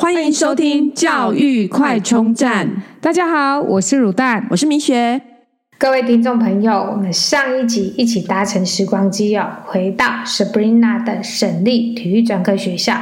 [0.00, 2.84] 欢迎收听教育快充站。
[3.00, 5.20] 大家好，我是乳蛋，我是米雪。
[5.76, 12.96] 各位听众朋友，我们上一集一起搭乘时光机哦，回到 Sabrina 的省立体育专科学校。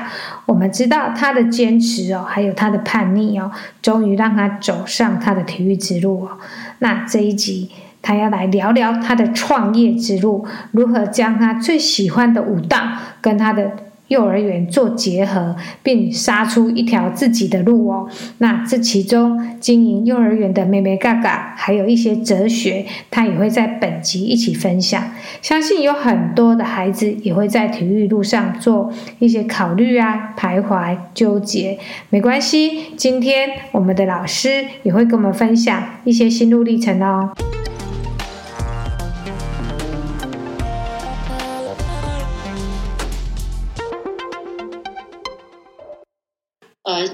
[0.46, 3.51] 我们知道她的坚持哦，还有她的叛逆哦，
[3.83, 6.38] 终于让她走上她的体育之路哦。
[6.78, 7.71] 那这一集，
[8.01, 12.81] 他要来聊聊他的创业之路，如何将他最喜欢的舞蹈
[13.21, 13.71] 跟他的。
[14.09, 18.09] 幼儿园做结合，并杀出一条自己的路哦。
[18.38, 25.02] 那这其中经营幼儿园的妹妹嘎嘎，还有一些哲学，他也会在本集一起分享。
[25.42, 31.78] 相信有很多的孩子也会在体育路上做一些考虑啊、徘徊、纠结。
[32.11, 37.33] 没关系，今天我们的老师也会跟我们分享一些心路历程哦。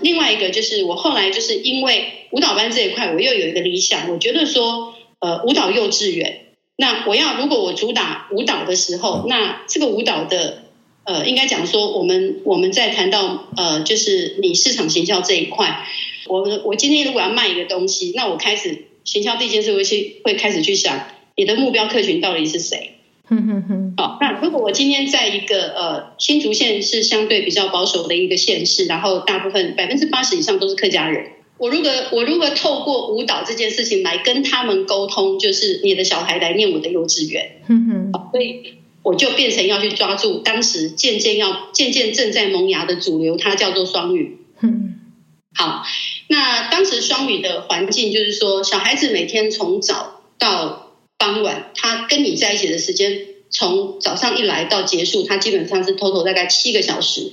[0.03, 10.65] 另外一个就是我后来就是因为舞蹈班这一块，我又有一个理想，我觉得说，呃，舞蹈幼稚园，那我要如果我主打舞蹈的时候，那这个舞蹈的，
[11.05, 15.87] 呃，应该讲说，我们我们在谈到呃，就是你市场行销这一块，
[16.27, 21.07] 我我今天如果要卖一个东西，那我开始行销第一件事会去会开始去想，
[21.37, 22.99] 你的目标客群到底是谁？
[23.97, 45.01] 好，那如果我今天在一个呃新竹县是相对比较保守的一个县市，然后大部分百分之八十以上都是客家人，我如果我如果透过舞蹈这件事情来跟他们沟通，就是你的小孩来念我的幼稚园，嗯哼，所以我就变成要去抓住当时渐渐要渐渐正在萌芽的主流，它叫做双语，嗯，
[45.55, 45.85] 好，
[46.29, 57.33] 那当时双语的环境就是说，小孩子每天从早到傍晚，他跟你在一起的时间，从早上一来到结束，他基本上是 total 大概七个小时。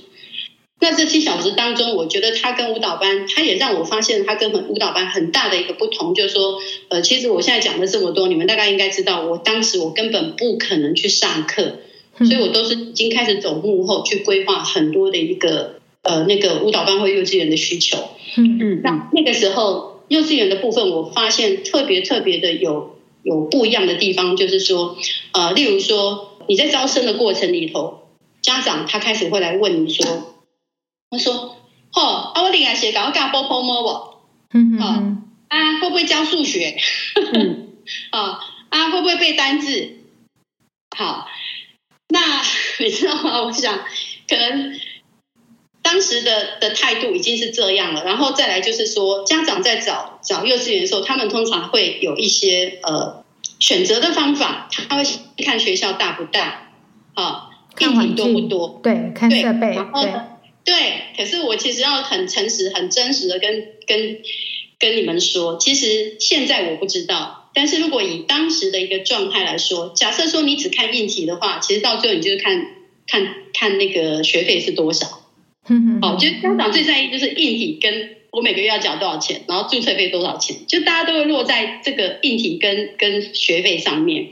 [0.82, 11.80] 那这七小时当中，我觉得他跟舞蹈班，他也让我发现他跟舞蹈班很大的一个不同，就是说，呃，其实我现在讲了这么多，你们大概应该知道，我当时我根本不可能去上课，
[12.16, 17.98] 所以我都是已经开始走幕后去规划很多的一个呃那个舞蹈班或幼稚园的需求。
[18.36, 22.99] 嗯嗯，那那个时候幼稚园的部分，我发现特别特别的有。
[23.22, 24.96] 有不一样的地方，就是说，
[25.32, 28.08] 呃，例如说你在招生的过程里头，
[28.42, 30.34] 家长他开始会来问你说，
[31.10, 31.56] 他说，
[31.92, 34.58] 哦，啊，我另外写稿，我干波波摸不？
[34.58, 36.76] 嗯嗯，啊，啊，会不会教数学？
[37.34, 37.68] 嗯，
[38.10, 39.98] 啊， 啊，会不会背单字？
[40.96, 41.28] 好，
[42.08, 42.42] 那
[42.80, 43.42] 你知道吗？
[43.42, 43.78] 我想
[44.28, 44.80] 可能。
[45.82, 53.24] 当时的的态度已经是这样了，然后再来就是说，家长在找找幼稚园的时候，他们通常会有一些呃
[53.58, 55.04] 选择的方法，他会
[55.44, 56.70] 看学校大不大，
[57.14, 57.48] 啊，
[57.78, 60.12] 硬体多不多，对，看设备，然后对，
[60.64, 60.74] 对。
[61.16, 64.18] 可是我其实要很诚实、很真实的跟跟
[64.78, 72.66] 跟你们说，其实现在我不知道，但是如果以当时的一个状态来说，假设说你只看硬体的话，其实到最后你就是看
[73.06, 75.19] 看看那个学费是多少。
[76.02, 84.28] 好，就家长最在意就是硬体跟我每个月要缴多少钱，然后注册费多少钱，就大家都会落在这个硬体跟跟学费上面。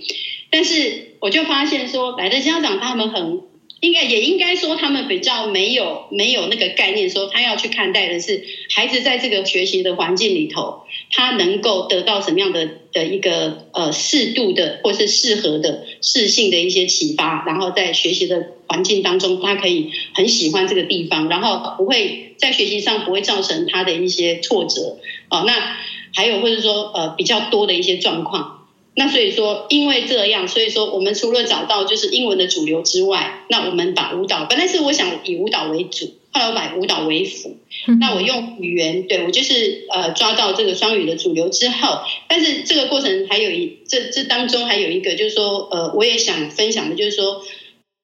[0.50, 3.42] 但是我就发现说，来的家长他们很
[3.80, 8.42] 应该也应该说他们比较没有没有那个概念，说他要去看待的是
[8.74, 10.82] 孩子在这个学习的环境里头，
[11.12, 18.57] 他能够得到什么样的的一个呃适度的或是适合的适性的一些启发，然后在学习的。
[18.68, 24.98] 环境当中，他可以很喜欢这个地方，然后不会在学习上不会造成他的一些挫折
[25.30, 25.44] 哦。
[25.46, 25.76] 那
[26.14, 28.54] 还有或者说呃比较多的一些状况。
[28.94, 37.56] 那所以说，因为这样，所以说我们除了找到就是英文的主流之外，那我们把舞蹈本来是我想以舞蹈为主，后来我把舞蹈为辅。
[38.00, 47.40] 那我用语言，对，我就是呃抓到这个双语的主流之后，但是这个过程还有一这这当中还有一个就是说呃我也想分享的就是说。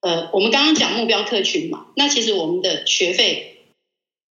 [0.04, 3.56] 呃，我们刚刚讲目标客群嘛，那其实我们的学费，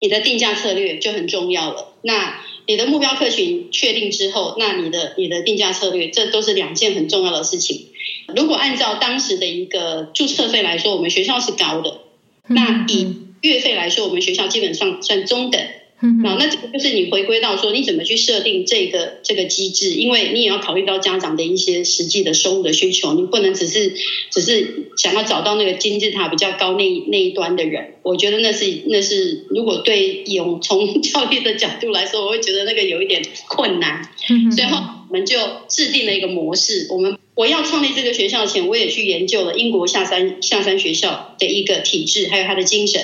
[0.00, 1.94] 你的定价策略就很重要了。
[2.02, 7.86] 那你的目标客群确定之后，那你的你的定价策略，这都是两件很重要的事情。
[8.34, 12.00] 如果按照当时的一个注册费来说，我们学校是高的，
[12.48, 15.64] 那以月费来说，我们学校基本上算中等。
[16.02, 19.90] 嗯，那这个就是你回归到说，你怎么去设定这个这个机制？
[19.90, 23.92] 因为你也要考虑到家长的一些实际的收入的需求，你不能只是
[24.30, 27.96] 只是想要找到那个金字塔比较高那那一端的人。
[28.02, 34.08] 我觉得那是那是，如果对有从 教育的角度来说，我会觉得那个有一点困难。
[34.30, 34.78] 嗯，所以后
[35.10, 35.36] 我们就
[35.68, 36.86] 制定了一个模式。
[36.90, 43.02] 我们我要创立这个学校前，我也去研究了英国下山下山学校的一个体制，还有它的精神。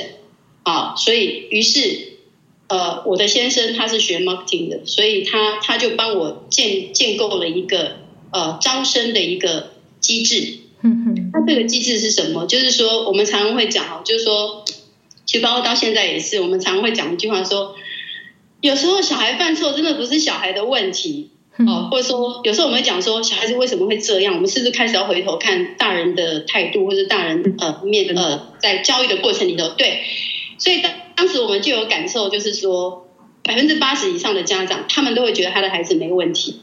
[0.63, 2.16] 啊，所以于是。
[2.69, 7.99] 呃，我的先生他是学 marketing 的，所以他他就帮我建建构了一个
[8.33, 10.59] 呃招生的一个机制。
[10.83, 12.45] 嗯哼，那这个机制是什么？
[12.47, 14.65] 就是说我们常常会讲哦，就是说，
[15.25, 17.77] 其实包括到现在也是，我们常常会讲一句话说，
[18.61, 30.01] 有时候小孩犯错真的不是小孩的问题哦，或者说有时候我们会讲说小孩子为什么会这样，我们是不是开始要回头看大人的态度，或者大人呃面呃在教育的过程里头，对，
[30.59, 30.93] 所以当。
[31.17, 33.09] 当时我们就有感受，就是说
[33.43, 36.61] 百分之八十以上的家长，他们都会觉得他的孩子没问题。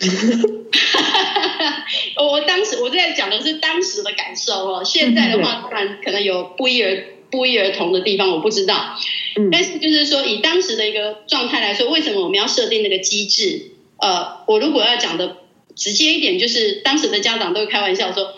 [2.16, 8.96] 我当时我在讲的是当时的感受哦，现在的话当然可能有不一而不一而同的地方，我不知道。
[9.52, 13.72] 但是就是说，以当时的一个状态来说，为什么我们要设定那个机制？
[13.98, 15.36] 呃，我如果要讲的
[15.76, 18.32] 直接一点，就是当时的家长都会开玩笑说：“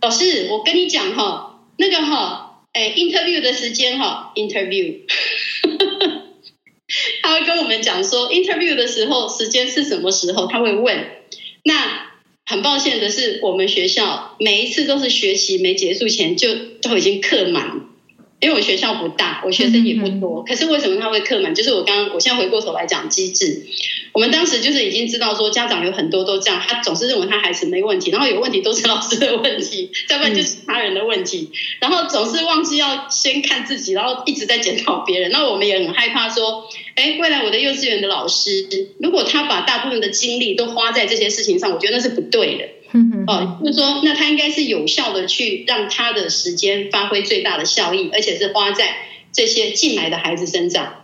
[0.00, 2.40] 老师，我跟你讲哈，那个哈。”
[2.74, 4.98] 哎，interview 的时间哈，interview，
[7.22, 10.48] 他会跟我们讲说，interview 的时候时间是什么时候？
[10.48, 11.06] 他会问。
[11.62, 12.10] 那
[12.44, 17.93] 很抱歉的是，我们学校每一次都是学期没结束前就都已经课满。
[18.40, 21.54] 因为我学校不大，我学生也不多，可是为什么他会客满？
[21.54, 23.64] 就是我刚刚，我现在回过头来讲机制，
[24.12, 31.50] 我们当时就是已经知道说家长有很多都这样，他总是认为他孩子没问题，然后有问题都是老师的问题，再不然就是他人的问题，
[31.80, 35.30] 然后总是忘记要先看自己，然后一直在检讨别人。
[35.30, 42.64] 那我们也很害怕说，哎，未来我的幼稚园的老师，如果他把大部分的精力都花在这些事情上，我觉得那是不对的。
[42.94, 48.96] 嗯哦，就是说，那他应该是有效的去让他的时间发挥最大的效益，而且是花在
[49.32, 51.00] 这些进来的孩子身上。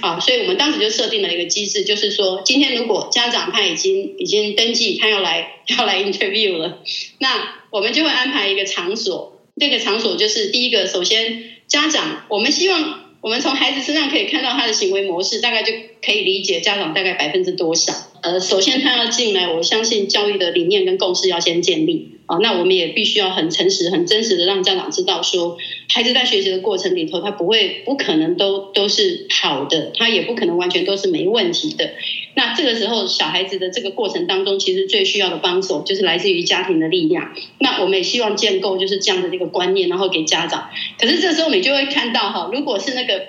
[0.00, 6.82] 啊，所以我们当时就设定了一个机制，就是说，今天如果家长他已经已经登记，他要来要来 interview 了，
[7.18, 9.40] 那我们就会安排一个场所。
[9.58, 15.72] 这个场所就是第一个，首先家长，我们希望我们从孩子身上可以看到他的行为模式，大概就
[16.04, 17.92] 可以理解家长大概百分之多少。
[18.22, 22.38] 呃，首先他要进来，我相信教育的理念跟共识要先建立啊。
[22.38, 25.58] 那我们也必须要很诚实、很真实的让家长知道，说
[25.88, 31.90] 孩子在学习的过程里头，他不会、不可能都都是好的，他也不可能完全都是没问题的。
[32.34, 37.34] 那这个时候，小孩子的这个过程当中，其实最需要的帮手就是来自于家庭的力量。
[37.58, 40.70] 那我们也希望建构就是这样的这个观念，然后给家长。
[40.96, 43.20] 可是这时候你就会看到哈，如果是那个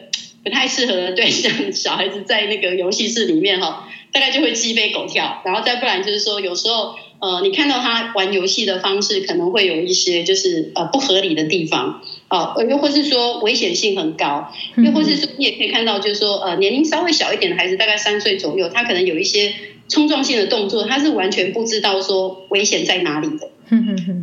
[0.44, 3.90] 不太适合的对象，小孩子在那个游戏室里面哈。
[4.14, 19.52] 大概就会鸡飞狗跳，然后再不然就是说，有时候呃，你看到他玩游戏的方式可能会有一些就是呃不合理的地方，啊、呃，又或是说危险性很高，又或是说你也可以看到就是说呃年龄稍微小一点的孩子，大概三岁左右，他可能有一些
[19.90, 23.50] 冲撞性的动作，他是完全不知道说危险在哪里的。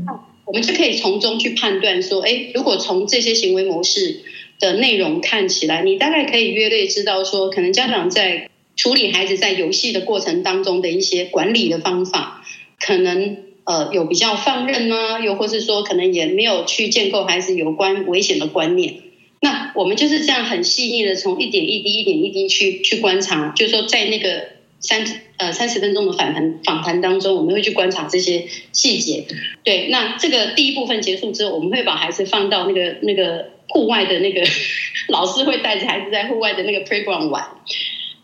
[0.06, 4.20] 那我们就可以从中去判断说，哎，如果从这些行为模式
[4.60, 8.48] 的内容看起来，你大概可以约略知道说，可能家长在。
[8.76, 12.44] 处理孩子在游戏的过程当中的一些管理的方法，
[12.78, 18.94] 可能呃有比较放任呢，又或是说可能也没有去建构孩子有关危险的观念。
[19.42, 24.48] 那我们就是这样很细腻的从一点一滴、一点一滴去去观察，就是说在那个
[24.80, 25.02] 三
[25.38, 29.24] 呃三十分钟的访谈访谈当中，我们会去观察这些细节。
[29.64, 34.42] 对，那这个第一部分结束之后，我们会把孩子放到那个那个户外的那个
[35.08, 37.42] 老师会带着孩子在户外的那个 playground 玩。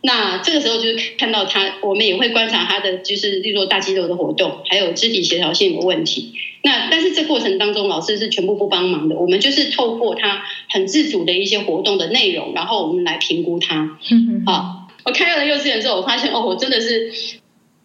[0.06, 6.32] 那这个时候就是看到他，我们也会观察他的，就是例如说大肌肉的活动，还有肢体协调性的问题。
[6.62, 13.98] 那但是这过程当中，老师是全部不帮忙的，我们就是透过他很自主的一些活动的内容，然后我们来评估他。
[14.12, 14.46] 嗯嗯。
[14.46, 17.10] 好，我开了幼稚园之后，我发现哦，我真的是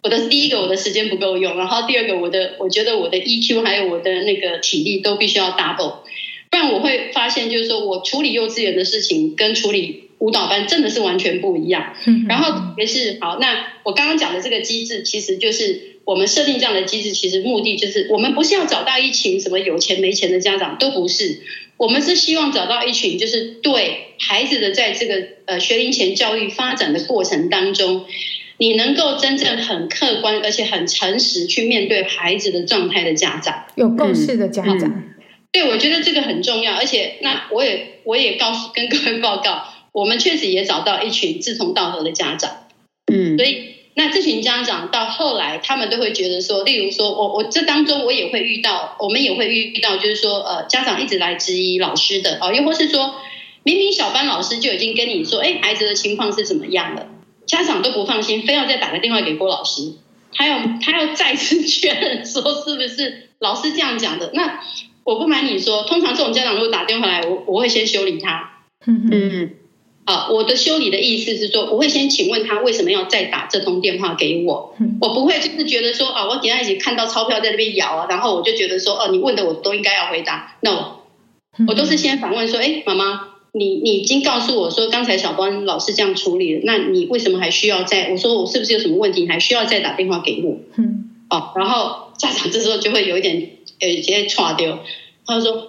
[0.04, 5.96] 我的第一个，我的时间不够用，然后第二个，我的我觉得我的 EQ 还有我的那个体力都必须要 double，
[6.50, 10.10] 不然我会发现就是说我处理幼稚园的事情跟处理。
[10.22, 11.94] 舞蹈班真的是完全不一样，
[12.28, 13.38] 然后也是好。
[13.40, 21.40] 那我刚刚讲的这个机制，其实就是我们设定这样的机制，其实目的就是我们不是要找到一群什么有钱没钱的家长，都不是。
[21.76, 28.04] 我们是希望找到一群，就是对孩子的在这个呃学龄前教育发展的过程当中，
[28.58, 34.84] 你能够真正很客观而且很诚实去面对孩子的状态的家长，有共识的家长。
[34.84, 35.14] 嗯嗯、
[35.50, 36.74] 对，我觉得这个很重要。
[36.74, 39.66] 而且那我也我也告诉跟各位报告。
[39.92, 42.66] 我们确实也找到一群志同道合的家长，
[43.12, 53.16] 嗯，所以那这群家长到后来，他们都会觉得说，例如说我我这当中我也会遇到，我们也会遇到，就是说呃，家长一直来质疑老师的哦，又或是说
[53.64, 57.08] 明明小班老师就已经跟你说，哎，孩子的情况是怎么样的，
[57.44, 59.92] 家长都不放心，非要再打个电话给郭老师，
[60.32, 64.30] 他要他要再次确认说是不是老师这样讲的。
[64.32, 64.60] 那
[65.04, 69.08] 我不瞒你说，通常这种家长如果打电话来，我我会先修理他，嗯。
[69.12, 69.50] 嗯。
[70.04, 80.96] 啊，我的修理的意思是说，我会先请问他为什么要再打这通电话给我，我不会就是觉得说啊，我等下已经看到钞票在那边摇啊，然后我就觉得说，哦，你问的我都应该要回答，no，
[81.68, 88.10] 我都是先反问说，哎，妈妈，你你已经告诉我说刚才小光老师这样处理了，那你为什么还需要再？
[88.10, 90.56] 我说我是不是有什么问题，你还需要再打电话给我？
[90.78, 94.80] 嗯，哦，然后家长这时候就会有一点呃，直接岔掉，
[95.24, 95.68] 他就说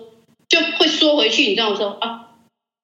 [0.50, 2.22] 就会缩回去，你知道我说啊。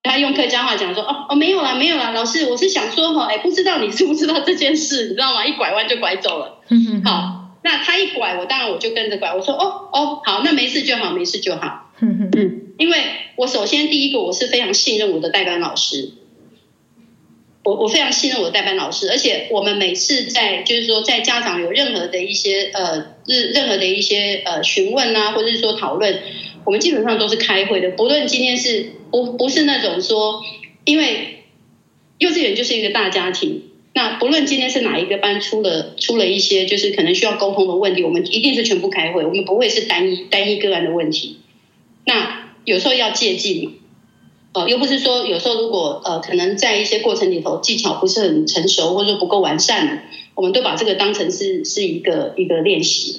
[0.01, 5.45] 他用客家话讲说：“哦哦，没有啦，没有啦，老师，我是想说哈，哎，不知道你知不知道这件事， 你知道吗？
[5.45, 6.61] 一拐弯就拐走了。
[7.03, 9.33] 好，那他一拐，我当然我就跟着拐。
[9.35, 11.91] 我说：哦哦，好，那没事就好，没事就好。
[11.99, 12.97] 嗯嗯，因为
[13.35, 16.13] 我首先第一个，我是非常信任我的代班老师，
[17.63, 26.21] 我我非常信任我的代班老师，而且我们每次在就是说在家长有任何的一些呃任任何的一些呃询问啊，或者是说讨论。”
[26.69, 30.39] 我们基本上都是开会的，不论今天是不不是那种说，
[30.85, 31.45] 因为
[32.19, 33.63] 幼稚园就是一个大家庭，
[33.95, 41.39] 那不论今天是哪一个班出了出了一些就是可能需要沟通的问题，我们一定是全部开会，我们不会是单一单一个案的问题。
[42.05, 43.79] 那有时候要借镜，
[44.53, 50.03] 呃，又不是说有时候如果呃可能在一些过程里头技巧不是很成熟或者说不够完善，
[50.35, 53.17] 我们都把这个当成是是一个一个练习。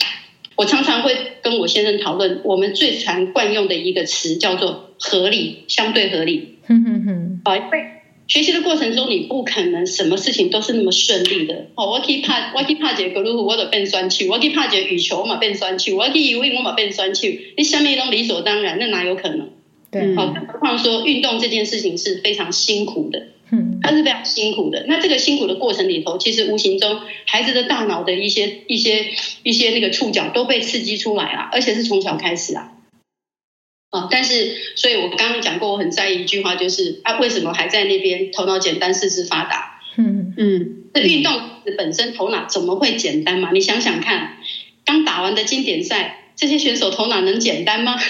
[0.61, 6.59] 我常常会跟我先生讨论，我们最常惯用的一个词叫做合理，相对合理。
[6.67, 7.40] 嗯哼哼。
[7.45, 7.85] 啊，因为
[8.29, 11.69] 学习的过程中，你不可能什么事情都是那么顺利的。
[11.76, 17.55] 哦，我可以怕，我可以怕这个路，我都变酸气；我可以怕这羽球嘛，变酸气；我可以游泳，我嘛变酸气。
[17.57, 19.49] 你下面一种理所当然，那哪有可能？
[19.90, 20.14] 对。
[20.14, 23.29] 好，更何况说运动这件事情是非常辛苦的。
[23.52, 24.85] 嗯，它是非常辛苦的。
[24.87, 32.73] 那这个辛苦的过程里头，其实无形中孩子的大脑的一些、一些、一些那个触角都被刺激出来了，而且是从小开始啊。
[33.90, 39.80] 啊，但是，所以我刚刚讲过，我很在意一句话，就是啊，为什么还在那边头脑简单、四肢发达？
[39.97, 41.33] 嗯嗯，这运动
[41.76, 43.50] 本身头脑怎么会简单嘛？
[43.50, 44.37] 你想想看，
[44.85, 47.95] 刚打完的经典赛，这些选手头脑能简单吗？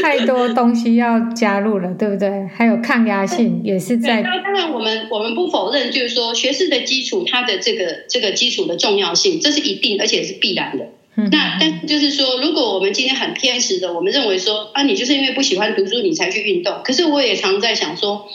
[0.00, 2.48] 太多东西要加入了，对不对？
[2.56, 4.22] 还有抗压性也是在。
[4.22, 10.86] 当然，我们我们不否认，就是说学士的基础，它的这个这个基础的重要性，这是一定而且是必然的。
[11.16, 16.80] 嗯、那但就是说，如果我们今天很偏食的，我们认为说啊，你就是因为不喜欢读书，你才去运动。
[16.82, 18.26] 可是我也常在想说，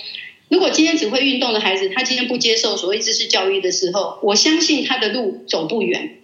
[0.48, 6.18] 如果今天只会运动的孩子，他今天不接受所谓知识教育的时候，我相信他的路走不远。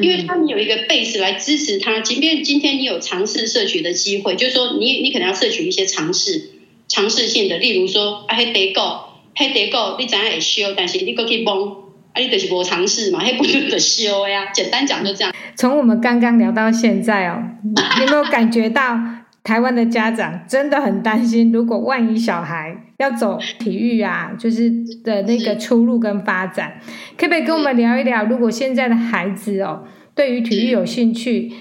[0.00, 6.50] 因为他们有一个 base 来支持他，即便今天你有尝试摄取的机会，就是说你你可能要摄取一些尝试、
[6.88, 9.00] 尝试性的，例如说啊，黑得够，
[9.36, 11.72] 黑得够，你怎样也修，但是你过去崩，
[12.14, 14.46] 啊，你就是无尝试嘛，黑不就得修呀。
[14.54, 15.34] 简单讲就这样。
[15.56, 18.98] 从我们刚刚聊到现在哦，你有没有感觉到？
[19.44, 24.70] 台湾的家长真的很担心，如果万一小孩要走体育啊，就是
[25.02, 26.80] 的那个出路跟发展，
[27.16, 28.24] 可不可以跟我们聊一聊？
[28.24, 29.84] 如果现在的孩子哦，
[30.14, 31.52] 对于体育有兴趣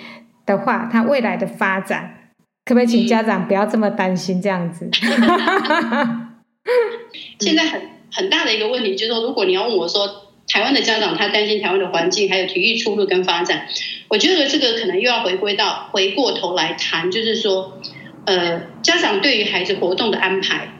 [0.45, 2.31] 的话，他未来的发展，
[2.65, 4.89] 可不可以请家长不要这么担心这样子？
[7.39, 10.30] 现在很很大的一个问题就是说，如果你要问我说。
[10.51, 13.67] 台湾的家长他担心台湾的环境，还有体育出路跟发展。
[14.09, 17.79] 我觉得这个可能又要回归到回过头来谈，就是说，
[18.25, 20.73] 呃，家长对于孩子活动的安排，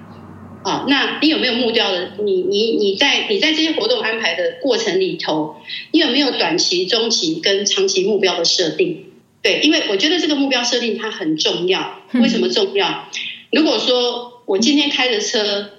[0.64, 2.12] 啊，那你有没有目标的？
[2.22, 5.56] 你你你在你在这些活动安排的过程里头，
[5.92, 9.06] 你有没有短期、中期跟长期目标的设定？
[9.42, 12.02] 对，因为我觉得这个目标设定它很重要。
[12.16, 13.08] 为什么重要？
[13.54, 15.72] 如果说我今天开着车。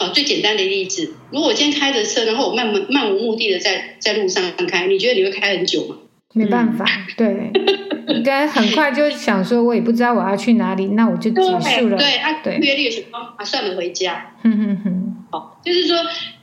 [0.00, 5.96] 啊，最简单的例子，如果我今天开着车，然后我漫漫无目的的在在路上开，你觉得你会开很久吗？
[6.32, 7.50] 没办法，对，
[8.08, 11.98] 应该很快就想说，我也不知道我要去哪里，那我就结束了。
[11.98, 14.32] 对，啊，对，约略什么啊，算了，回家。
[14.42, 15.96] 哼哼哼，好，就是说，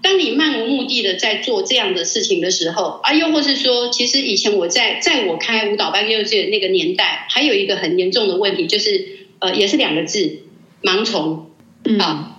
[0.03, 9.07] 当你漫无目的的在做这样的事情的时候，啊，又或是说，其实以前我在在我开舞蹈班幼稚园那个年代，还有一个很严重的问题，就是
[9.39, 10.43] 呃，也是两个字，
[10.83, 11.49] 盲从，
[11.85, 11.97] 嗯。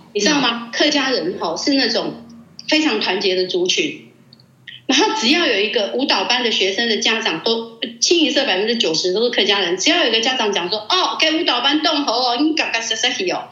[0.09, 0.69] 啊你知道吗？
[0.73, 2.25] 客家人吼是那种
[2.67, 4.11] 非常团结的族群，
[4.87, 13.49] 然后只要有一个舞蹈班的学生的家长都清一色百分之九十都是客家人，只要有一个家长讲说哦，给舞蹈班动喉哦，你嘎嘎啥啥去哦，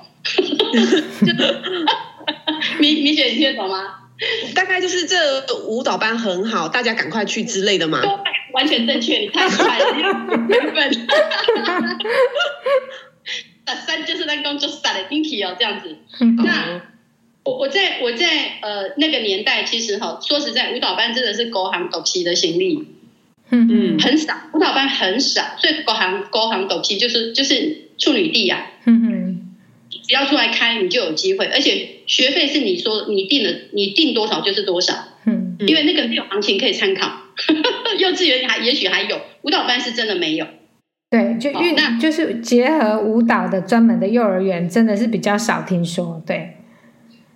[2.80, 3.84] 米米姐你听得懂吗？
[4.56, 8.02] 大概就是这舞蹈班很好，大家赶快去之类的嘛。
[8.54, 9.86] 完全正确，你太厉害了，
[10.50, 10.74] 原
[13.68, 13.78] 本。
[13.86, 15.98] 三就是那工作散的 Dinky 哦，这样子。
[16.44, 16.82] 那
[17.44, 22.88] 我我在我在呃那个年代，其实哈说实在，舞蹈班真的是高行陡起的行李，
[23.50, 29.44] 嗯嗯，很少舞蹈班很少，所以高行高行陡起就是就是处女地呀，嗯嗯。
[29.90, 34.94] 只要出来开，你就有机会，而且学费是你说你定的，你定多少就是多少。
[35.26, 37.22] 嗯，因为那个没有行情可以参考。
[38.00, 40.48] 幼稚园还也许还有，舞蹈班是真的没有。
[41.10, 46.22] 对，就运、哦、那就是结合舞蹈的专门的幼儿园，真的是比较少听说。
[46.26, 46.54] 对。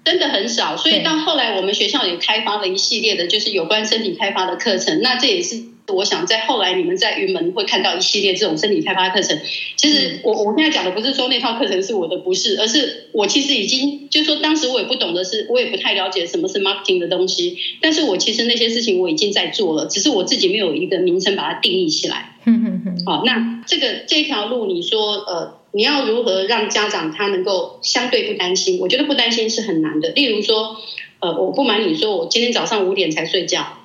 [0.03, 4.99] 真的很少，所以到后来我们学校也开发了一系列的，就是有关身体开发的课程。
[5.03, 9.37] 那这也是我想在后来你们在云门会看到一系列这种身体开发课程。
[9.75, 17.55] 其实我我现在讲的不是说那套课程是我的，不是，而是我其实已经就是说当时我也不懂得是，我也不太了解什么是 marketing 的东西。
[17.79, 22.30] 但是我其实那些事情我已经在做了，只是我自己没有一个名称把它定义起来。
[23.05, 25.61] 好，那这个这条路你说呃。
[25.73, 28.81] 你要如何让家长他能够相对不担心？
[28.81, 30.09] 我觉得不担心是很难的。
[30.09, 30.75] 例如说，
[31.21, 33.77] 呃，我不瞒你说，我今天早上五点才睡觉，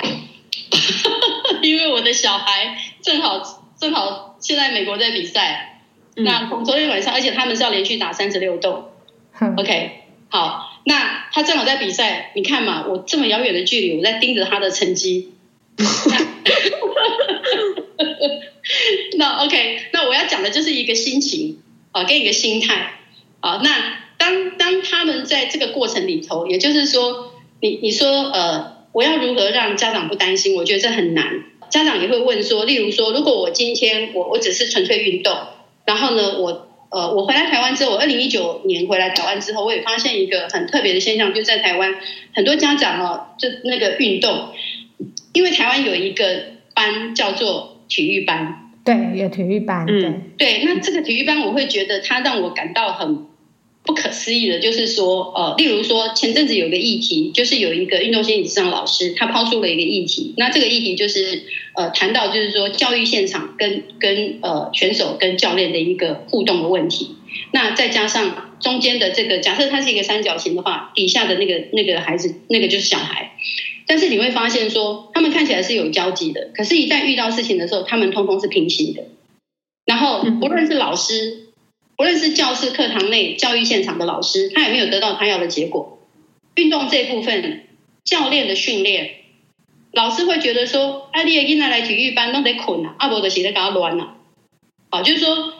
[1.60, 5.82] 因为我的小孩正好正好现在美国在比赛，
[6.16, 8.86] 嗯、那从昨天晚上，而且他们是要连续打三十六洞。
[9.38, 9.90] 嗯、 OK，
[10.30, 15.34] 好，那他正好在比赛，你看嘛，我这么遥远的距离，我在盯着他的成绩。
[15.76, 16.26] 那
[19.18, 22.94] 那 OK，那我要讲的就是一个心情啊，跟一个心态
[23.40, 23.60] 啊。
[23.62, 30.56] 那当当他们在这个过程里头，也就是说，你你说呃，我要如何让家长不担心？
[30.56, 31.44] 我觉得这很难。
[31.70, 35.36] 家长也会问说，例如说，如果我今天我我只是纯粹运动，
[35.84, 41.94] 然后呢，我呃我回来台湾之后，我二零一九年回来台湾之后，我也发现一个很特别的现象，就在台湾
[42.32, 44.48] 很多家长哦，就那个运动，
[45.32, 47.73] 因为台湾有一个班叫做。
[47.88, 50.62] 体育班，对，有体育班，对、嗯，对。
[50.64, 53.26] 那这个体育班，我会觉得它让我感到很
[53.84, 60.34] 不可思议的，就是说，呃，例如说前阵子有个议题，就是有一个运动心理咨商老师，他抛出了一个议题。
[60.36, 61.42] 那这个议题就是，
[61.74, 67.16] 呃，谈到就是说教育现场跟跟呃选手跟教练的一个互动的问题。
[67.52, 73.32] 那再加上中间的这个，假设它是一个三角形的话，底下的那个那个孩子，那个就是小孩。
[73.86, 79.04] 但是你会发现说，他们看起来是有交集的，可是，一旦遇到事情的时候，他们通通是平行的。
[79.84, 81.48] 然后，不论是老师，
[81.96, 85.98] 不论是教室、课堂内、教育现场的老师，他也没有得到他要的结果。
[86.54, 87.66] 运动这部分，
[88.04, 89.16] 教练的训练，
[89.92, 94.16] 老师会觉得说，啊，你的囡仔来体育班都得捆啊，阿伯的鞋在给他乱了。
[94.90, 95.52] 好，就是说，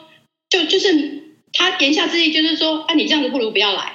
[0.49, 3.93] 就就是他言下之意就是说，啊，你这样子不如不要来。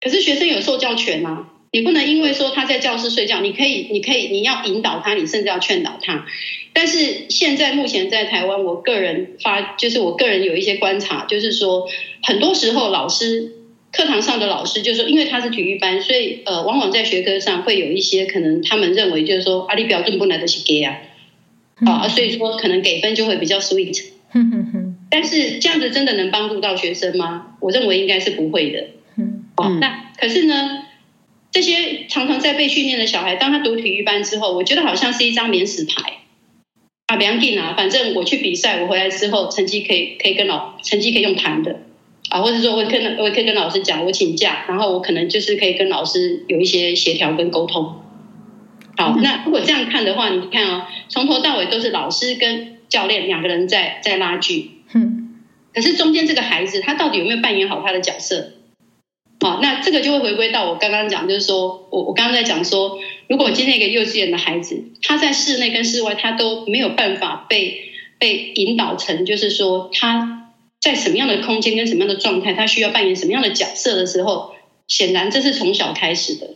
[0.00, 1.50] 可是学生有受教权啊。
[1.74, 6.24] 你不能因为说他在教室睡觉，你可以，你可以，你要引导他，你甚至要劝导他。
[6.72, 11.88] 但是现在目前在台湾，我个人发，就是我个人有一些观察，就是说，
[12.22, 13.54] 很多时候老师
[13.90, 21.00] 课堂上的老师，就是说，因为他是体育班，所以呃，往往在学科上会有一些可能他们认为就是说，阿里标准不来得及给啊，
[21.84, 24.04] 啊，所以说可能给分就会比较 sweet。
[25.10, 27.56] 但是这样子真的能帮助到学生吗？
[27.58, 28.86] 我认为应该是不会的。
[29.56, 30.83] 哦，那可是呢？
[31.54, 36.14] 这些常常在被训练的小孩，当他读体育班之后，我觉得好像是一张免死牌。
[37.06, 41.82] 啊，不要紧啊，反正我去比赛，我回来之后成绩可以可以跟老成绩可以用谈的。
[42.28, 48.02] 啊，或者说我跟我可以跟老师讲，我请假，然后我可能就是可以跟老师有一些协调跟沟通。
[48.96, 55.40] 好，那如果这样看的话，你看哦，从头到尾都是老师跟教练两个人在在拉锯，嗯，
[55.72, 58.54] 可是中间这个孩子他到底有没有扮演好他的角色？
[59.44, 74.54] 好，那这个就会回归到我刚刚讲，就是说我我刚刚在讲说，如果今天一个幼稚园的孩子，他在室内跟室外，他都没有办法被被引导成，就是说他在什么样的空间跟什么样的状态，他需要扮演什么样的角色的时候，
[74.88, 76.54] 显然这是从小开始的。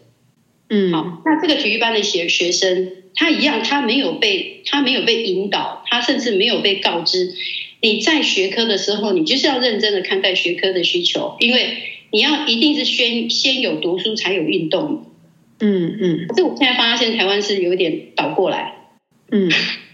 [0.70, 7.35] 嗯，好，那这个体育班的学学生，他一样，他没有被他没有被引导，他甚至没有被告知，
[7.83, 11.77] 你在学科的时候，你就是要认真的看待学科的需求，因为。
[12.10, 15.06] 你要一定是先先有读书才有运动，
[15.60, 16.26] 嗯嗯。
[16.28, 18.74] 可是我现在发现台湾是有点倒过来，
[19.30, 19.50] 嗯，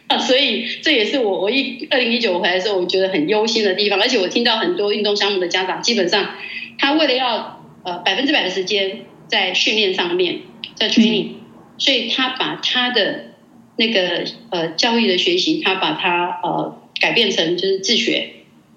[0.06, 4.00] 啊 所以这也是我我一二零一九回来的时候，我觉得很忧心的地方。
[4.00, 6.36] 而且我听到很多运动项目的家长，基本上
[6.78, 10.42] 他为了要呃百分之百的时间在训练上面，
[10.76, 11.30] 在 training，
[11.78, 13.32] 所以他把他的
[13.76, 18.30] 那个呃教育的学习，他把它呃改变成就是自学，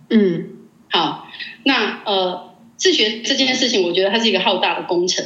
[0.09, 0.47] 嗯，
[0.89, 1.27] 好，
[1.63, 2.46] 那呃。
[2.77, 5.25] 自学这件事情，我觉得它是一个浩大的工程。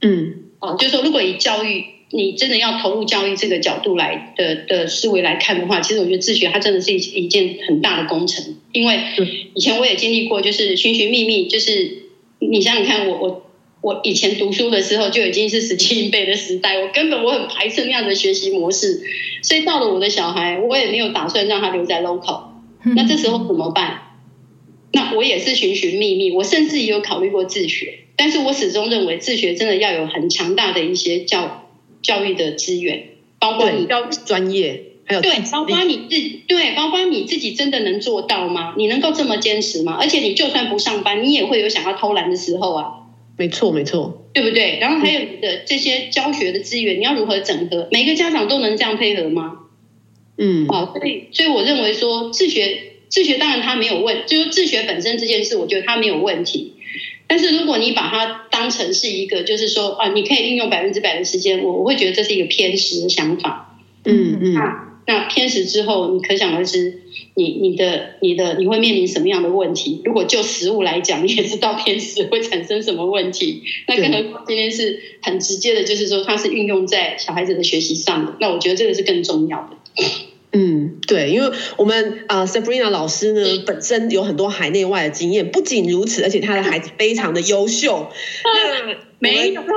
[0.00, 8.56] 嗯，哦，就是说，如果以教育，你真的要投入教育这个角度来的的思维来看的话，其实我觉得自学它真的是一一件很大的工程。
[8.72, 9.00] 因为
[9.54, 12.02] 以前我也经历过，就是寻寻觅觅，就是
[12.38, 19.00] 你想想看我，我我我以前读书的时候就已经是死记硬背的时代，我根本我很排斥那样的学习模式，
[19.42, 22.42] 所以到了我的小孩，我也没有打算让他留在 local。
[22.96, 24.11] 那这时候怎么办？
[24.92, 31.70] 那我也是寻寻觅觅，我甚至也有考虑过自学，但是我始终认为自学真的要有很强大的一些教
[32.02, 38.74] 教育的资源，包括你要专业，还有对，包括你自对，包括你自己真的能做到吗？
[38.76, 39.96] 你能够这么坚持吗？
[40.00, 42.86] 而且你就算不上班，你也会有想要偷懒的时候啊。
[43.38, 44.78] 没错，没错，对不对？
[44.78, 47.88] 然后还有你的这些教学的资源，你要如何整合？
[47.90, 49.60] 每个家长都能这样配合吗？
[50.36, 56.72] 嗯，好，所以所以我认为说自学自学当然它没有问，就是自学本身这件事，我觉得它没有问题。
[57.26, 63.78] 但是如果你把它当成是一个，就是说啊，你可以运用百分之百的时间，我我会觉得这是一个偏食的想法。
[64.04, 64.54] 嗯嗯。
[65.04, 67.02] 那偏食之后，你可想而知，
[67.34, 70.00] 你你的你的你会面临什么样的问题？
[70.04, 73.62] 如果就食物来讲，你也知道偏食会产生什么问题。
[73.88, 78.36] 那更何况今天是很直接的，就是说它是运用在小孩子的学习上的。
[78.40, 79.76] 那我觉得这个是更重要的。
[80.52, 88.10] 嗯，对，因为我们啊、呃、Sabrina 老师呢本身有很多海内外的经验，不仅如此，而且她的孩子非常的优秀。
[88.44, 89.62] 那 没有。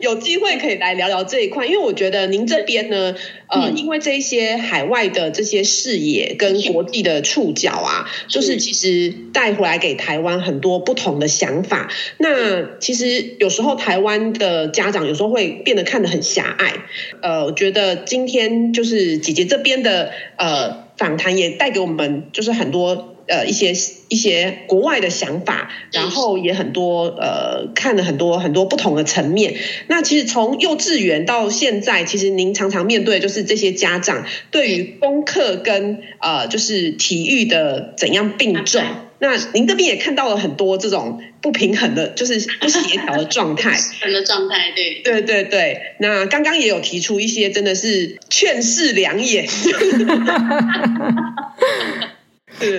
[0.00, 3.14] 有机会可以来聊聊这一块，因为我觉得您这边呢，
[3.48, 11.90] 呃，因为这一些海外的这些视野跟国际的触角啊，就是其实带回来给台湾很多不同的想法。
[12.18, 16.72] 那其实有时候台湾的家长有时候会变得看得很狭隘。
[17.20, 23.09] 呃，我觉得今天就是姐姐这边的呃访谈也带给我们就是很多。
[23.30, 23.72] 呃，一些
[24.08, 29.54] 一些国外的想法，然后也很多呃，看了很多很多不同的层面。
[29.86, 38.82] 那其实从幼稚园到现在，其实您常常面对就是这些家长对于功课跟呃就是体育的怎样并重。
[39.22, 43.78] 那您这边也看到了很多这种不平衡的，就是不协调的状态。
[44.10, 45.78] 的状态，对对对对。
[46.00, 49.46] 那刚刚也有提出一些真的是劝世良言。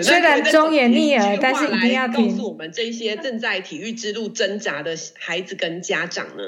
[0.04, 2.30] 虽然忠言逆耳，但是一定要听。
[2.30, 6.44] 告诉我们这些正在体育之路挣扎的孩子跟家长呢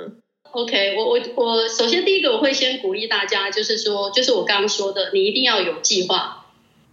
[0.52, 6.46] ？OK，我我我首先第一个我会先鼓励大家，就是说，就是我刚刚说的，你一定要有计划。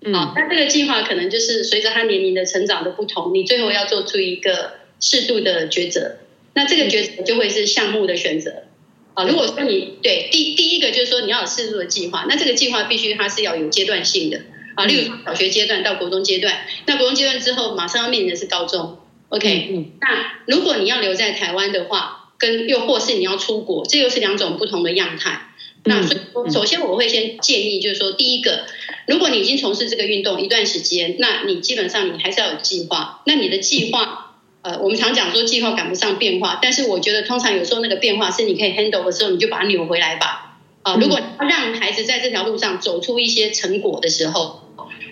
[0.03, 6.17] 嗯，好，那这个计划可能就是随着他年龄的成长的不同，你最后要做出一个适度的抉择。
[6.55, 8.65] 那这个抉择就会是项目的选择。
[9.13, 14.41] 啊，如果说你对第第一个就是说你要有适度的计划，那这个计划必须它是要有阶段性的。
[14.81, 19.69] 啊，例如从小学阶段到国中阶段，那国中阶段之后马上要面临的是高中，OK？
[19.71, 20.09] 嗯，那
[20.47, 25.49] 如果你要留在台湾的话，跟又或是你要出国，这又是两种不同的样态。
[25.85, 28.67] 那所以首先我会先建议，就是说，第一个，
[29.07, 33.23] 如果你已经从事这个运动一段时间，那你基本上你还是要有计划。
[33.25, 40.59] 那你的计划，呃，我们常讲说计划赶不上变化，但是我觉得通常有时候那个变化是你可以 handle 的时候，你就把它扭回来吧。
[40.83, 44.60] 啊，如果让孩子在这条路上走出一些成果的时候，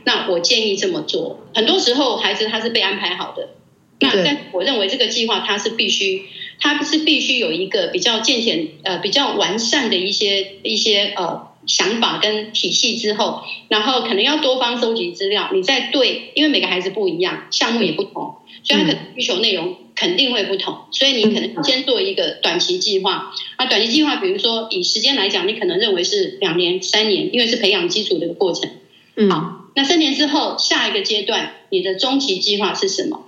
[0.08, 1.46] 那我建议这么做。
[1.54, 3.50] 很多时候孩子他是被安排好的，
[4.00, 6.22] 那但我认为这个计划它是必须，
[6.58, 19.76] 它是必须有一个比较健全呃比较完善的一些一些呃想法跟体系之后，然后可能要多方收集资料，你再对，因为每个孩子不一样，项目也不同，所以他可能需求内容。
[19.98, 23.32] 肯定会不同，所以你可能先做一个短期计划。
[23.58, 28.70] 那，短期计划，比如说以时间来讲，你可能认为是两年、三年，因为是培养基础的一个过程。
[29.16, 33.26] 嗯，好，那三年之后，下一个阶段，你的终极计划是什么？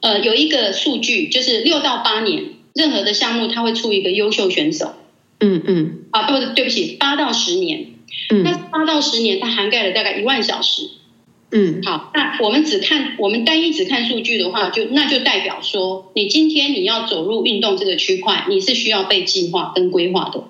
[0.00, 4.94] 呃，有一个数据，就是六到八年，任何的项目它会出一个优秀选手。
[5.40, 6.04] 嗯嗯。
[6.12, 7.86] 啊，不，对不起，八到十年。
[8.30, 8.44] 嗯。
[8.44, 10.88] 那八到十年，它涵盖了大概一万小时。
[11.50, 20.44] 嗯，好，那我们只看我们单一只看数据的话，就那就代表说，你今天你要走入运动这个区块，你是需要被计划跟规划的。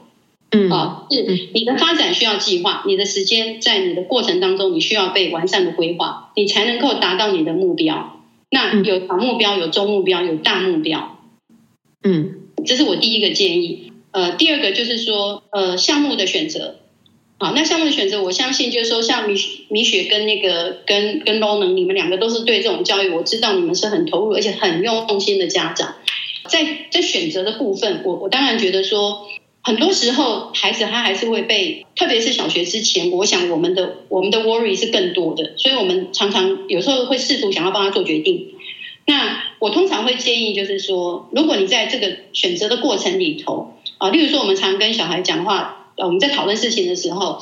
[0.51, 8.23] 嗯，啊，是你的发展需要计划，你的时间在你的过程当中，你需要被完善的规划，你才能够达到你的目标。
[8.51, 11.19] 那有小目标，有中目标，有大目标。
[12.03, 12.35] 嗯，
[12.65, 13.93] 这是我第一个建议。
[14.11, 16.77] 呃，第二个就是说，呃，项目的选择。
[17.39, 25.97] 好，那项目的选择，我相信就是说，像米米雪跟那个跟跟 Low 能你们两个都是对这种教育，我知道你们是很投入而且很用心的家长。
[26.49, 29.29] 在在选择的部分，我我当然觉得说，
[29.69, 38.55] 很多时候孩子他还是会被，特别是小学之前，我想我们的我们的 worry 是更多的，所以我们常常有时候会试图想要帮他做决定。
[39.07, 45.75] 那我通常会建议就是说，如果你在这个选择的过程里头啊，例如说我们常跟小孩讲话。
[46.01, 47.41] 我们在讨论事情的时候，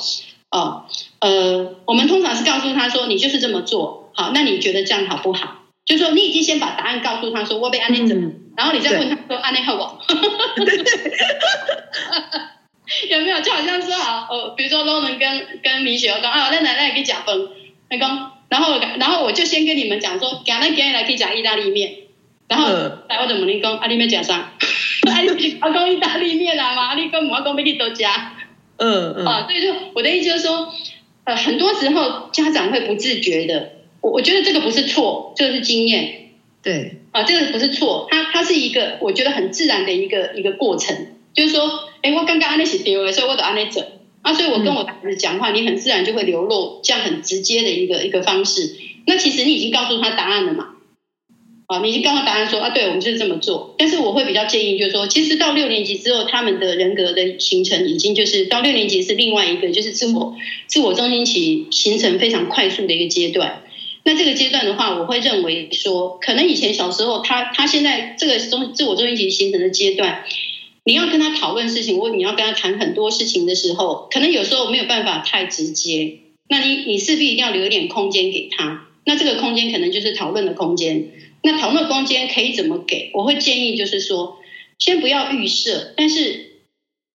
[0.50, 0.84] 哦，
[1.20, 5.64] 呃，我们通常是告诉他说，你就是这么做，好，那你觉得这样好不好？
[5.84, 10.00] 就是说你已经先把答案告诉他说，我被安内怎么，然后你再问他说，安内好不好？
[13.56, 17.48] 好像说好，呃，比如说 Ronan 跟跟米雪儿讲啊，那奶奶给你讲分，
[17.88, 21.94] 那讲然后然后我就先跟你们讲说，赶快赶紧来可以讲意大利面，
[22.48, 22.68] 然后
[23.08, 24.52] 来我怎么你讲阿里面讲啥？
[25.10, 28.34] 阿里阿讲意大利面啊嘛，阿里讲我讲要去多加，
[28.76, 29.26] 嗯嗯。
[29.26, 30.72] 啊，所以就我的意思就是说，
[31.24, 36.30] 呃，很多时候家长会不自觉的，我我觉得这个不是错，这个是经验，
[36.62, 41.70] 对，啊，这个不是错，它它是一个我觉得很自然的一个一个过程，就是说，
[42.02, 43.84] 哎，我刚刚安那是丢了，所以我得安那整。
[44.22, 48.74] 啊，所以我跟我的孩子讲话，你很自然就会流露这样很直接的一个一个方式。
[49.06, 50.70] 那其实你已经告诉他答案了嘛？
[51.66, 53.76] 啊，你已经告诉他答案说啊，对，我们就是这么做。
[53.78, 60.34] 但是我会比较建议，就是说，其实到六年级之后，他们的人格的形成已经就是到六年级是另外一个就是自我
[60.66, 63.62] 自我中心期形成非常快速的一个阶段。
[64.02, 70.24] 那这个阶段的话，我会认为说，可能以前小时候他他现在这个中自我中心期形成的阶段。
[70.86, 76.20] 你要跟他讨论事情，或你要跟他谈很多事情的时候，可能有时候没有办法太直接。
[76.48, 78.86] 那你你势必一定要留一点空间给他。
[79.04, 81.10] 那这个空间可能就是讨论的空间。
[81.42, 83.10] 那讨论的空间可以怎么给？
[83.14, 84.38] 我会建议就是说，
[84.78, 85.92] 先不要预设。
[85.96, 86.52] 但是，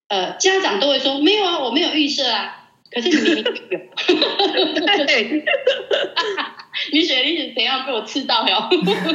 [0.08, 2.68] 呃，家长都会说没有啊，我没有预设啊。
[2.90, 3.78] 可是你明明有。
[5.06, 5.44] 对。
[6.92, 8.68] 你雪莉是怎样被我刺到哟？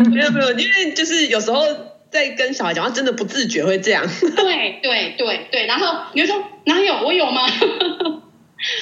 [0.10, 1.63] 没有没有，因为就是有时候。
[2.10, 4.06] 在跟小孩讲话，真的不自觉会这样。
[4.36, 7.48] 对对对对，然后你就说哪有我有吗？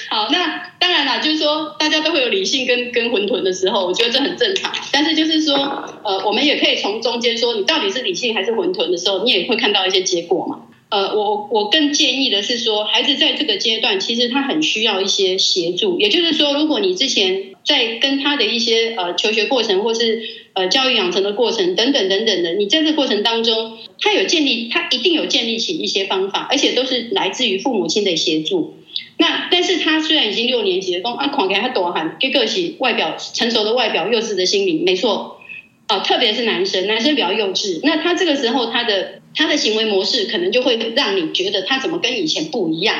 [0.09, 4.73] 好，那当然了，就是说大家都会有理性跟跟混沌的时候，我觉得这很正常。
[4.91, 5.55] 但是就是说，
[6.03, 10.61] 呃，我们也可以从中间说，你到底是理性还是混沌的时候，你也会看到一些结果嘛。
[10.95, 15.99] 呃，我我更建议的是说，孩子在这个阶段，其实他很需要一些协助。
[15.99, 20.21] 也就是说，如果你之前在跟他的一些呃求学过程，或是
[20.53, 28.75] 呃教育养成的过程等等等等的，你在这过程当中，他有建立，他一定有建立起一些方法，而且都是来自于父母亲的协助。
[29.17, 35.41] 那但是他虽然已经六年级了，啊，狂给他多喊，给个起外表成熟的外表，幼稚的心灵，没错。
[35.87, 42.95] 啊，特别是男生，男生比较幼稚，那他这个时候他的他的行为模式可能就会让你觉得他怎么跟以前不一样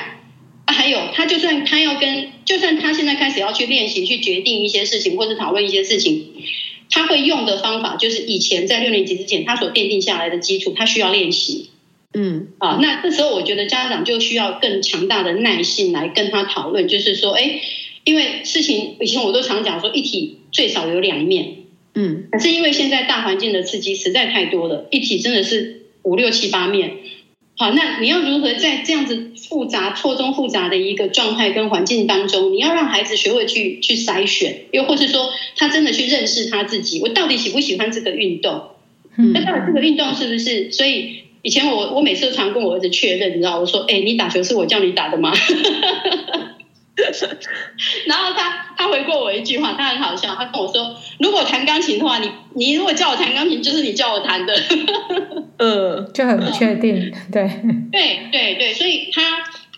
[0.66, 0.74] 啊？
[0.74, 6.34] 还有，他就算他要跟，就算他现在开始要去练习去决定一些事情，或是讨论一些事情，
[6.90, 11.70] 他会用的方法就是以前在六年级之前他所奠定下来的基础，他需要练习。
[12.14, 17.60] 嗯，啊，那这时候我觉得家长就需要更强大的耐性来跟他讨论，就是说，哎，
[18.06, 21.56] 因为事情以前我都常讲说，一体最少有两面。
[21.94, 26.92] 嗯，可是因为现在大环境的刺激实在太多了，一体真的是五六七八面。
[27.58, 38.62] 好，那你要如何在这样子复杂、错综复杂的一个状态跟环境当中，你要让孩子学会去去筛选，又或是说他真的去认识他自己，我到底喜不喜欢这个运动？
[39.18, 40.70] 嗯，那到底这个运动是不是？
[40.72, 45.32] 所以以前我我每次都常跟我儿子确认，你知道，我说，哎、欸，你打球是我叫你打的吗？
[48.08, 54.54] 然后他他回过我一句话，他很好笑，他跟我说：“如果弹钢琴的话，你你如果叫我弹钢琴，就是你叫我弹的。”
[55.60, 57.50] 呃， 就很不确定，对
[57.92, 59.22] 对对对，所以他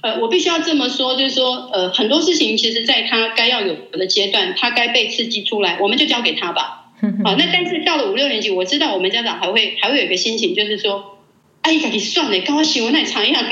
[0.02, 6.84] 呃，我必须要这么说，就是说呃，很多事情其实在他该要有的阶段，他该被刺激出来，我们就交给他吧。
[7.24, 11.18] 好，那但是到了五六年级，我知道我们家长还会还会有一个心情，就是说
[11.62, 13.44] ：“哎呀，你算了，跟我喜欢那长一样。”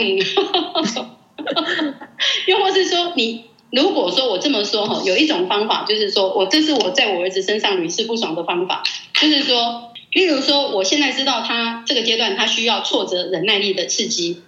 [2.47, 3.45] 又或是说你。
[3.71, 8.84] 如果说我这么说哈，有一种方法就是说，我这是我在我儿子身上屡试不爽的方法，
[9.19, 14.41] 就是说，例如说，我现在知道他这个阶段他需要挫折忍耐力的刺激，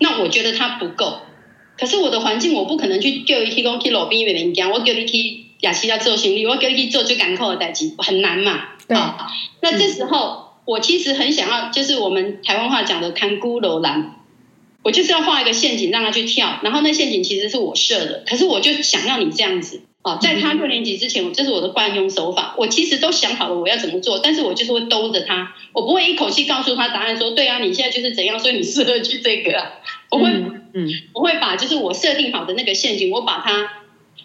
[0.00, 1.20] 那我觉得他不够，
[1.78, 8.64] 可是我的环境我不可能去叫你提供去路边的人家，我叫你去雅西亚做行李，我叫你去做最赶扣的代志，很难嘛。
[8.86, 8.96] 对。
[8.96, 9.28] 好，
[9.62, 14.16] 那这时候我其实很想要，就是我们台湾话讲的看孤楼兰。
[14.88, 22.54] 我就是要画一个陷阱让他去跳，然后那陷阱其实是我设的，可是我就想要你这样子哦，在他六年级之前，这是我的惯用手法。
[22.56, 29.72] 我其实都想好了我要怎么做，但是我就是会兜着他，我不会一口气告诉他答案说，说对啊，你现在就是怎样，所以你适合去这个啊。
[30.08, 30.30] 我会，
[30.72, 33.70] 嗯，我会把就是我设定好的那个陷阱，我把它，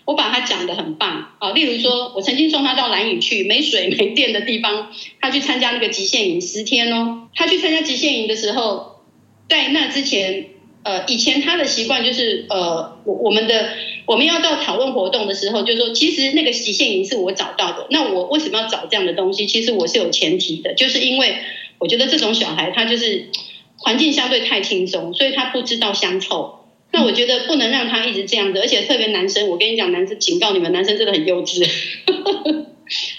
[0.06, 1.52] 我把它讲的很棒啊。
[1.52, 7.28] 例如说，我曾经送他到蓝屿去没水没电的地方，他去参加那个极限营十天哦。
[7.36, 9.02] 他去参加极限营的时候，
[9.50, 10.52] 在那之前。
[10.84, 13.70] 呃，以前他的习惯就是，呃，我我们的
[14.06, 17.88] 我们要到讨论活动的时候，就是说，其实那个极限营是我找到的。
[17.90, 19.48] 那我为什么要找这样的东西？
[19.48, 21.38] 其实我是有前提的，就是因为
[21.80, 23.30] 我觉得这种小孩他就是
[23.78, 26.60] 环境相对太轻松，所以他不知道乡愁。
[26.92, 31.68] 那我觉得不能让他一直这样子，而且特别男生，我跟你讲，男生警告你们，男生真的很幼稚。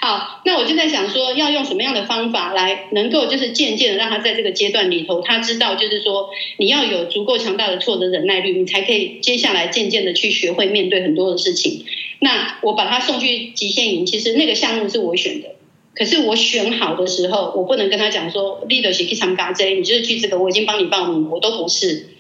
[0.00, 11.84] 好，那我就在想说，要用什么样的方法来能够就是渐渐的让他在这个阶段里头，他知道就是说，你要有足够强大的挫折忍耐力，你才可以接下来渐渐的去学会面对很多的事情。
[12.20, 15.56] 那我把他送去极限营，其实那个项目是我选的，
[15.94, 22.10] 可是我选好的时候，我不能跟他讲说，leader 去参加这，你就是去这个，我已经帮你报名，我都不是。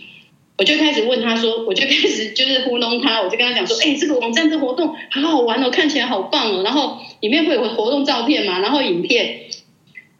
[0.56, 9.46] 我就开始问他说，我就开始就是糊弄他，我就跟他讲说，哎、欸，这个网站这活动好好玩哦，看起来好棒哦，然后里面会有活动照片嘛，然后影片，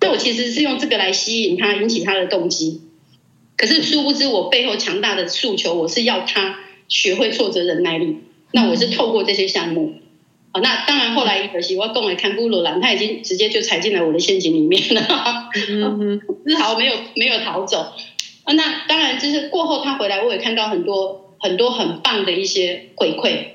[0.00, 2.80] 那我其实是用这个来吸引他，引起他的动机。
[3.56, 8.16] 可是殊不知，我背后强大的诉求，我是要他学会挫折忍耐力。
[8.50, 9.94] 那我是透过这些项目，
[10.50, 17.92] 啊，那当然后来可惜我跟来看布鲁兰，他已经直接就踩进来我的陷阱里面了， 嗯，丝毫没有没有逃走。
[18.44, 23.48] 啊，那当然，就是过后他回来，我也看到很多很多很棒的一些回馈。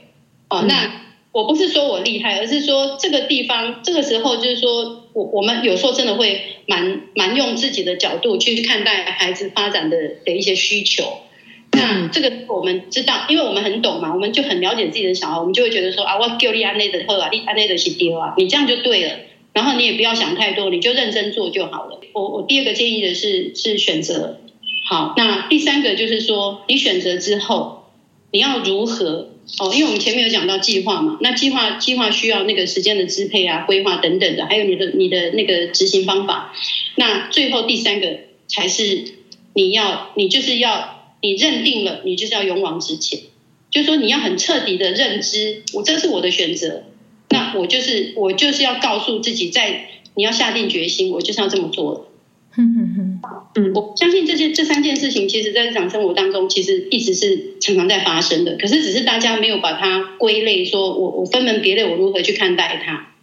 [0.50, 11.20] 哦，那我不是说我厉害，而是说这个地方这个时候，就是说我我们有时候真的会蛮蛮用自己的角度去看待孩子发展的的一些需求。
[11.72, 19.20] 那这个我们知道，因为我们很懂嘛，我们就很了解自己的小孩，我们就会觉得说啊，我叫你安内的好啊，你安内的是丢啊，你这样就对了。
[19.54, 22.00] 然后你也不要想太多，你就认真做就好了。
[22.14, 24.40] 我我第二个建议的是是选择。
[24.90, 27.92] 好，那第三个就是说，你选择之后，
[28.32, 29.72] 你要如何哦？
[29.72, 36.52] 因为我们前面有讲到计划嘛，那计划计划需要那个时间的支配啊、规划等等的，还有你的你的那个执行方法。
[36.96, 39.14] 那最后第三个才是
[39.54, 43.20] 你要，你就是要你认定了，你就是要勇往直前，
[43.70, 46.86] 就是说你要很彻底的认知，我这是我的选择，
[47.30, 52.08] 那我就是我就是要告诉自己，在你要下定决心，我就是要这么做了。
[53.56, 58.56] 嗯我相信这些这三件事情，其实在日常生活当中，其实一直是常常在发生的。
[58.58, 63.14] 可是只是大家没有把它归类，说我我分门别类，我如何去看待它？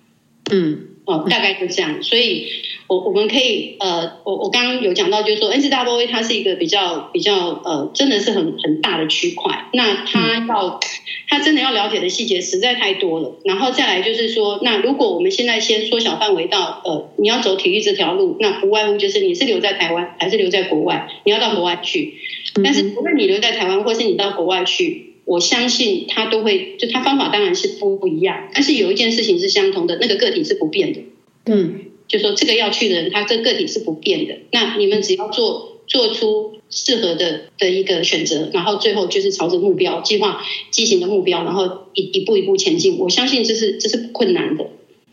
[0.50, 2.02] 嗯，哦，大概就这样。
[2.02, 2.46] 所以，
[2.88, 9.68] 我我们可以呃，我我刚刚有讲到，就是说 N C W A 它是一个比较比较呃，真的是很很大的区块。
[9.72, 10.80] 那它要。
[11.28, 22.14] 他真的要了解的细节实在太多了，然后再来就是说，那如果我们现在先缩小范围到，呃，你要走体育这条路，那不外乎就是你是留在台湾还是留在国外，你要到国外去。
[22.62, 31.00] 但是无论你留在台湾或是你到国外去，我相信他都会，就他方法当然是不不一样，但是有一件事情是相同的，那个个体是不变的。
[31.46, 34.34] 嗯，就说这个要去的人，他这个个体是不变的。
[34.52, 36.54] 那你们只要做做出。
[36.68, 40.42] 适合的的一个选择，然后最后就是朝着目标计划
[40.72, 42.98] 进行的目标，然后一一步一步前进。
[42.98, 44.66] 我相信这是这是不困难的。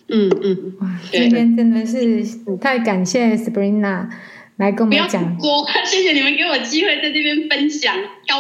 [0.07, 2.25] 嗯嗯，哇，今天真的是
[2.59, 4.09] 太感谢 Sabrina。
[4.57, 7.95] 来跟我们讲，说 谢谢你们给我机会在这边分享。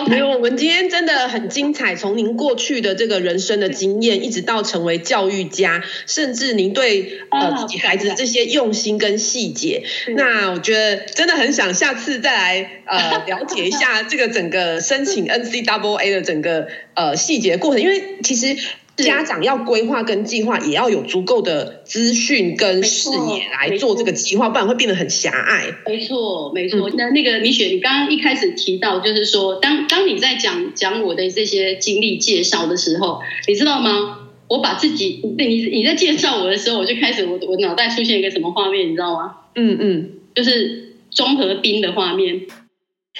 [0.07, 9.83] 没有，我们今天真的很精彩，从您过去的这个人生的经验，一直到成为教育家，甚至您对呃自己孩子的这些用心跟细节。
[10.15, 18.55] 那我觉得真的很想下次再来呃 了解一下这个整个申请 NCAA 的整个呃细节过程，因为其实。
[18.97, 25.73] 家长要规划跟计划，也要有足够的资讯跟视野来做这个计划，不然会变得很狭隘。
[25.85, 26.91] 没错，没错。
[26.95, 34.19] 那、嗯、那个米雪，你刚刚一开始提到，就是说，当当你在讲讲我的这些经历介绍的时候，你知道吗？
[34.47, 39.37] 我把自己，你你在介绍我的时候，我就开始我我脑袋出现一个什么画面，你知道吗？
[39.55, 42.41] 嗯嗯，就是综合兵的画面。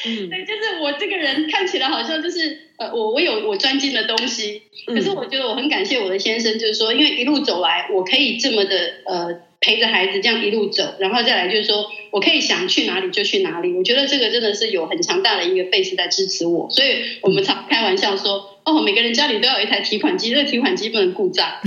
[0.06, 18.50] 嗯，对，就是我这个人看起来好像就是呃，我我有我专精的东西，可是我觉得我很感谢我的先生，就是说，因为一路走来，我可以这么的呃陪着孩子这样一路走，然后再来就是说我可以想去哪里就去哪里，我觉得这个真的是有很强大的一个 base 在支持我，所以我们常开玩笑说。
[18.66, 21.46] 哦，每个人家里都要有一台提款机，这个提款机不能故障。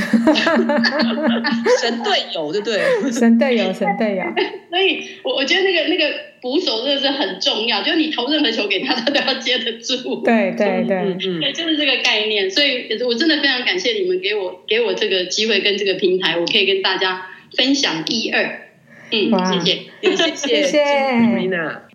[1.80, 3.12] 神队友，对不对？
[3.12, 4.22] 神队友，神队友。
[4.70, 10.22] 所以，我我觉得那个那个捕手真的是很重要，就是你投任何球给他，他都要接得住。
[10.22, 12.50] 对对对，嗯嗯，对，就是这个概念。
[12.50, 18.62] 所以，我真的非常感谢你们给我给我这个机会跟这个平台，我可以跟大家分享一二。
[19.11, 21.86] 嗯，谢谢，谢谢，谢谢。